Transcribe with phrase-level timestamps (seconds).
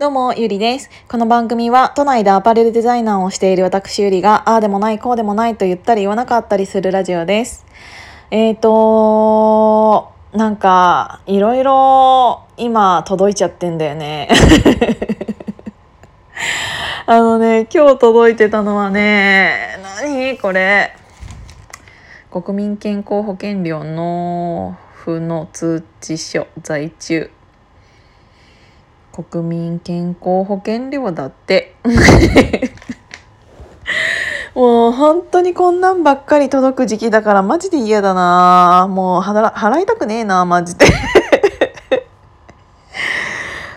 [0.00, 0.88] どうも、ゆりです。
[1.08, 7.66] この番組は、都内でアパレルデザイナーをしている私ゆりが、ああでもない、こうでもないと言ったり言わなかったりするラジオです。
[8.30, 14.30] えーとなんか、いろいろ今届いちゃってんだよね。
[17.04, 20.96] あのね、今日届いてたのはね、何これ？
[22.30, 27.30] 国民健康保険料納付の通知書在中。
[29.12, 31.74] 国民健康保険料だって。
[34.54, 38.88] もう本当にこんなんばっかり届く時期だからマジで嫌だな。
[38.90, 40.86] もう払いたくねえなマジで。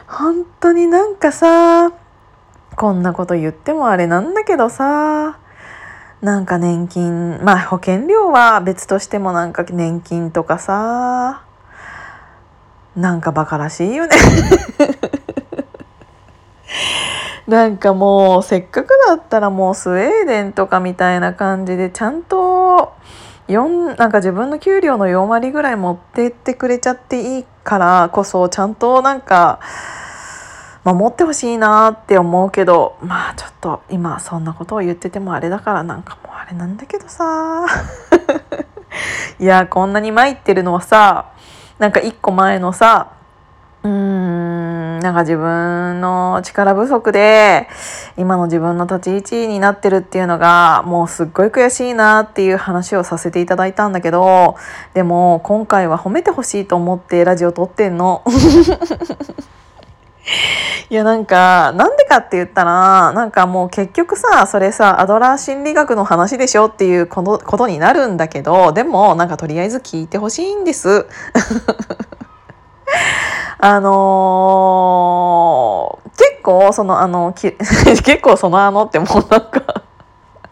[0.07, 1.91] 本当になんかさ
[2.75, 5.37] こんなこと言ってもあれなんだけどさ
[6.21, 11.43] なんか年金まあ保険料は別としてもなんか年金とかさ
[12.95, 14.15] なんかバカらしいよね。
[17.47, 22.93] なんかもうせっかくだったらもうスウェーデンとかみたいな感じでちゃんと
[23.47, 29.59] 4なんか自分の給料の4割ぐらい持ってってくれちゃっていいからこそちゃんとなんか
[30.85, 37.65] 守ってほしいなって思うけどまあちょっと今そんなことを言っててもあれだからなんかもうあれなんだけどさ。
[39.39, 41.25] いやこんなに参ってるのはさ
[41.79, 43.07] なんか1個前のさ
[43.83, 43.91] うん
[45.03, 47.67] なんか自分の力不足で
[48.15, 54.55] 今の自分の立ち位置になってるっていうのがもうすっごい悔しいなっていう話をさせていただいたんだけど
[54.93, 58.23] でも今回は褒めてほしいと思ってラジオ撮ってんの。
[60.89, 71.07] いやなんかなんでかって言ったらなんかもう結局さそれさアドラー心理学の話でしょっていうことになるんだけどでもなんかとりあえず聞いてほしいんです。
[73.59, 77.57] あのー、結構そのあの 結
[78.21, 79.83] 構そのあのってもうなんか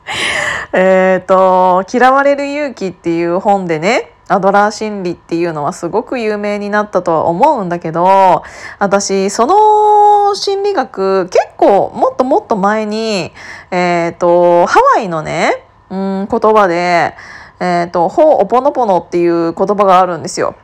[0.73, 8.43] えっと「嫌われる勇気」っていう本でねアドラー心理っていうのはすごく有名になったとは思うんだけど
[8.79, 13.33] 私その心理学結構もっともっと前に
[13.71, 17.15] えっ、とハワイのね、うん、言葉で
[17.59, 20.55] 「えっ、とほおぽのぽの」っていう言葉があるんですよ。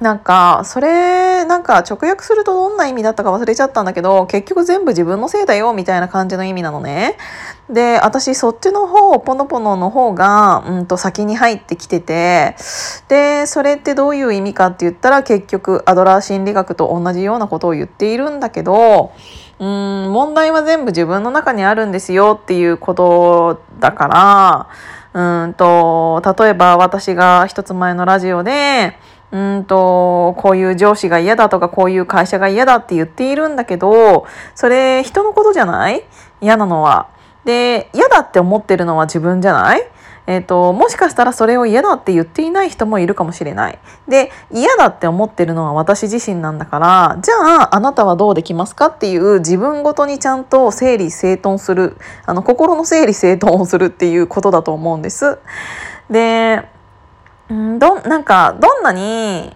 [0.00, 7.16] なんかそれなんか直訳するとどんな意味だったか忘れちゃったんだけど結局全部自分のせいだよみたいな感じの意味なのね。
[7.68, 12.56] で私そっちの方ポノポノの方が、うん、と先に入ってきてて
[13.08, 19.12] でそれってどういう意味かって言ったら結局アドラー心理学と同じようなことを言っているんだけど
[19.58, 24.68] うん問題は全部自分の中にあるんですよっていうことだか
[25.12, 28.96] らうんと例えば私が一つ前のラジオで
[29.30, 36.02] うんとこういう上司が嫌だとかこういう会社が嫌だって言っているんだけどそれ人のことじゃない？
[36.40, 37.08] 嫌なのは。
[37.44, 39.82] で嫌だって思ってるのは自分じゃない？
[40.30, 43.78] えーと、もしかしたらそれを嫌だって言っていない人もいるかもしれない。
[44.06, 51.96] で嫌だって思ってるのは私自身なんだからじゃああなたはどうできますかっていう自分ごとにちゃんと整理整頓する
[52.26, 55.38] あの心の整理整頓をするっていうことだと思うんです。
[56.10, 56.68] で
[57.48, 59.00] どなんかどんなに、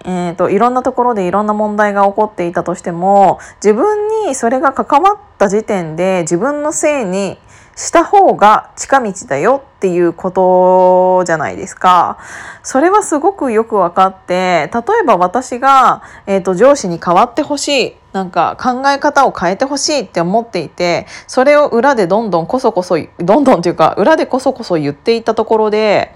[0.05, 7.37] えーと、いろんなところでいろんな問題が起こっていたとしても自分にそれが関わった時点で自分のせいに
[7.77, 12.19] した方が近道だよっていうことじゃないですか。
[12.63, 26.15] それはすごくよく分かって例えば私が、えーと上司に代わってほしいなんか考え方を変えてほしいって思っていてそれを裏でどんどんこそこそどんどんっていうか裏でこそこそ言っていたところで。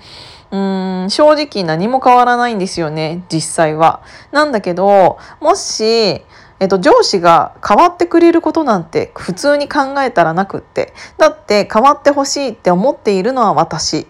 [0.50, 4.02] うん正直何も変わらないんですよね実際は。
[4.32, 5.84] なんだけどもし、
[6.60, 14.06] えっと、上司が変わってくれることなんて普通に考えたらなくってだって変わってほしいって思っているのは私。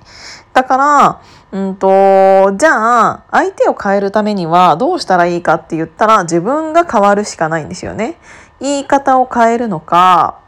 [0.52, 1.20] だから
[1.52, 8.18] うんとじゃあ相手を変えるためにはどうしたらいいかって言ったら自分が変わるしかないんですよね。
[8.60, 10.38] 言い方を変えるのか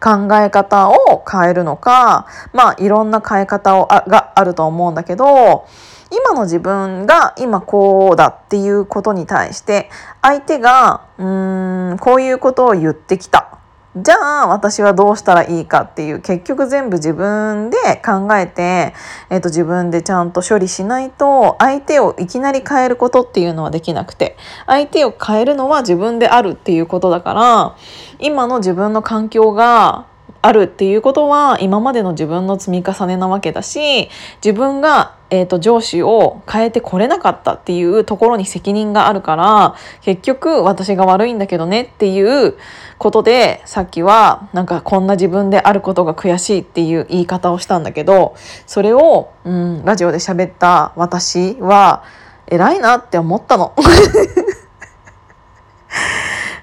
[0.00, 5.66] 考え方を変えるのかまあいろんな変え方をあがあると思うんだけど
[6.10, 9.90] 今の自分が今こうだっていうことに対して
[10.22, 13.58] 相手がうーんこういうことを言ってきた。
[13.96, 18.92] じゃあ私はどうしたらいいかっていう結局全部自分で考えて、
[19.30, 27.76] えー、と自分でちゃんと処理しないと相手をいきなり変えることっていうのはできなくて相手を変えるのは自分であるっていうことだから
[28.18, 30.08] 今の自分の環境が
[30.44, 34.10] あるっていうことは今までの自分の積み重ねなわけだし
[34.44, 42.58] 自分が、えーと、上司を変えてこれなかったっていうところに責任があるから結局私が悪いんだけどねっていう
[42.98, 48.36] ことでさっきはなんかこんな自分であることが悔しいっていう言い方をしたんだけど
[48.66, 52.04] それを、うん、ラジオで喋った私は
[52.46, 53.74] 偉いなって思ったの。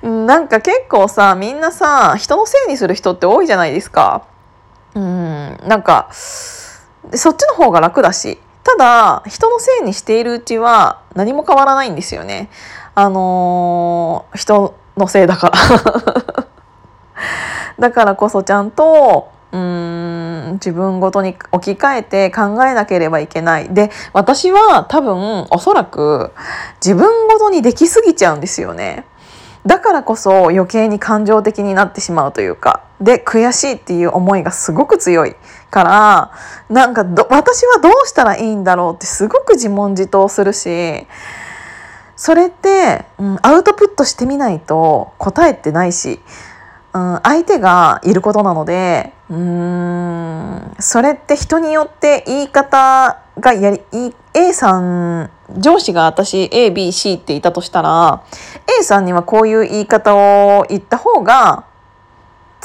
[0.02, 4.26] なんか結構さみんなさ人のせいにする人って多いじゃないですか。
[4.96, 12.50] うんなんかそっちの方が楽だしただ人のせいにしているうちは何も変わらないんですよね。
[12.94, 16.46] あのー、人のせいだから
[17.80, 26.32] だからこそちゃんとうん自分ごとに置き換えて考えなければいけないで私は多分おそらく
[26.84, 29.06] 自分ごとにできすぎちゃうんですよね
[29.66, 35.36] だからこそ余計に感情的になってしまうというかで悔しいっていう思いがすごく強い
[35.70, 36.32] から
[36.70, 41.08] なんか私はどうしたらいいんだろうってすごく自問自答するし
[42.16, 46.20] それって、うん、アウトプットしてみないと答えてないし、
[46.94, 53.82] うん、相手がいることなのでうーんそれって人によって言い方がやり
[54.34, 58.24] A さん上司が私 ABC っていたとしたら
[58.80, 61.66] A さんにはこういう言い方を言った方が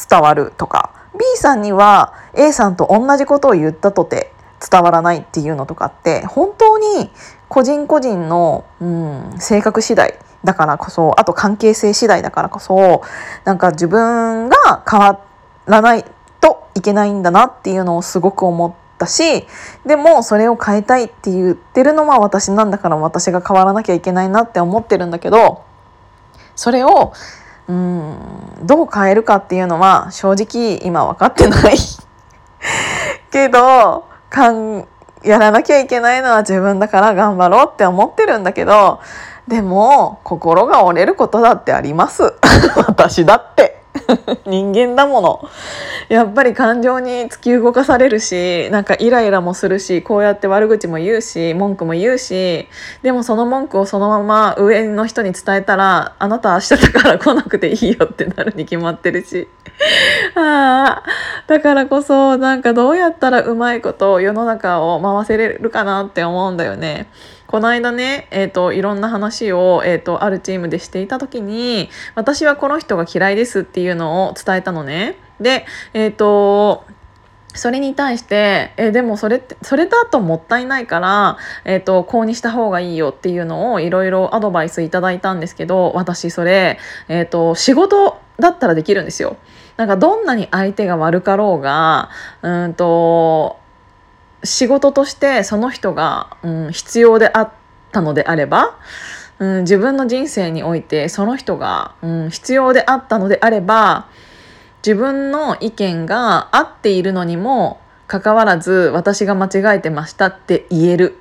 [0.08, 4.32] 伝わるとか B さんには A さんと同じことを言ったとて
[4.70, 7.10] 伝わらないっていうのとかって本当に
[7.48, 13.02] 個人個人の、うん、性格次第だからこそあと関係性次第だからこそ
[13.44, 14.56] なんか自分が
[14.88, 15.24] 変わ
[15.66, 16.04] らない
[16.40, 19.46] といけないんだなっていうのをすごく思ってたし
[19.84, 25.64] でもそれを変えたいって言ってるのは私なんだから私が変わらなきゃいけないなって思ってるんだけど
[26.54, 27.12] それを
[27.68, 28.16] うん
[28.62, 31.76] どう変えるかっていうのは正直今分かってない。
[33.30, 34.86] けどかん
[35.22, 39.00] やらなきゃいけないのは自分だから頑張ろうって思ってるんだけど
[39.48, 42.34] でも心が折れることだってあります。
[42.86, 43.65] 私だって。
[44.46, 45.48] 人間だもの。
[46.08, 52.68] やっぱり感情に突き動かされるしなんかイライラもするしこうやって悪口も言うし文句も言うし
[53.02, 59.48] でもその文句をそのまま上の人に伝えたらあなた明日だから来なくていいよってなるに決まってるし。
[60.36, 61.02] あ
[61.46, 67.08] だからこそなんかどうやったらうまいこと世の中を回せれるかなって思うんだよね。
[67.46, 75.16] この間ね、えーと、いろんな話を、えーと、あるチームでしていた時に私はこの人が嫌いですっていうのを伝えたのね。
[75.40, 76.84] で、えっ、ー、と
[77.54, 86.78] それに対してえでもそれってそれだともったいないから、えーと、こうにした方がいいよっていうのをいろいろアドバイスいただいたんですけど私それ、
[87.08, 89.36] えーと仕事だったらできるんですよ。
[89.76, 92.10] なんかどんなに相手が悪かろうが
[92.42, 93.58] うんと
[94.46, 97.52] 仕事としてその人が、うん、必要であっ
[97.92, 98.78] たのであれば、
[99.38, 104.08] うん、自分の人生においてその人が、うん、必要であったのであれば
[104.86, 111.18] 自分の意見が合っているのにもかかわらず私が間違えてましたって言える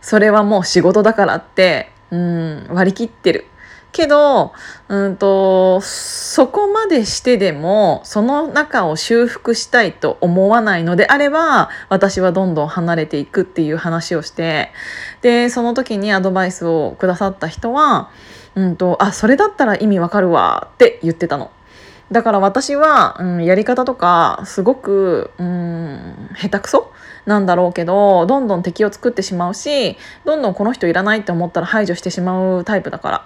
[0.00, 3.46] それはもう仕事だからって、うん、割り切ってる。
[3.90, 4.52] けど、
[4.88, 14.70] うんと、そこまでしてでもその中を修復したいと思わないのであれば私はどんどん離れていくっていう話をして
[15.22, 18.10] でその時にアドバイスをくださった人は
[18.54, 21.50] 「うんと、あそれだったら意味わかるわ」って言ってたの。
[22.10, 26.90] だから私は、うん、やり方とかすごく、うん、下手くそ？
[27.26, 33.24] なんだろうけどどんどん敵を作ってしまうしどんどんこの人いらないって思ったら排除してしまうタイプだから。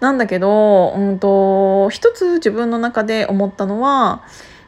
[0.00, 4.22] なんだけど、うんと、一つ自分の中で思ったのは、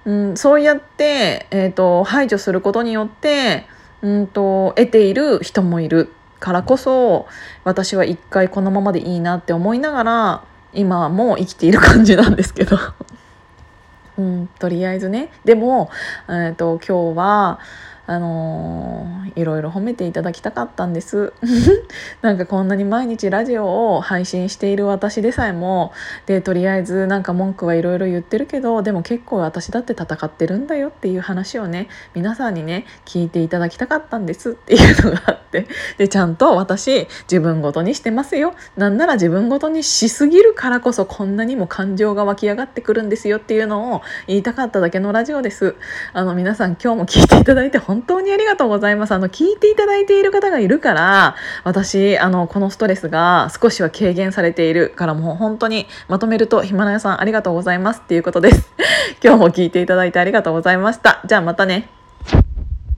[0.04, 3.66] うん、そうやって、えーと、排除することによって、
[4.00, 7.26] うんと、得ている人もいるからこそ
[7.64, 12.78] 私は一回このままでいいなって思いながら今も生きている感じなんですけど。
[14.18, 15.30] うん、とりあえずね。
[15.44, 15.90] でも、
[16.28, 17.60] えーと今日は
[18.08, 21.34] あのー、いろいろ褒めていただきたかったんです。
[22.22, 25.92] なんかこんなに毎日ラジオを配信している私でさえも
[26.24, 34.52] でとりあえずなんか文句はいろいろ言ってるけどでも結構私だって戦ってるんだよっていう話をね皆さんにね聞いていただきたかったんです。
[34.52, 35.66] っていうのがあって。
[35.98, 38.54] でちゃんと私自分ごとにしてますよ。
[38.78, 45.74] なんなら自分ごとにしすぎるからこそこんなにも感情が湧き上がってくるんですよっていうのを言いたかっただけのラジオです。
[46.14, 49.12] あの皆さん今日も聞いていただいて本本当にありがとうございます。
[49.12, 58.72] あの聞いていただいている方がいるから私あのこのストレスが少しは軽減されているからもう本当にまとめるとヒマラヤさんありがとうございますっていうことです。
[59.22, 61.20] 今日も聞いていただいてありがとうございました。
[61.26, 61.97] じゃあまたね。